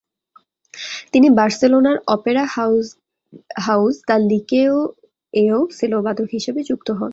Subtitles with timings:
[1.13, 2.43] তিনি বার্সেলোনার opera
[3.65, 7.09] house the লিকেউ-এও সেলোবাদক হিসেবে যুক্ত হন।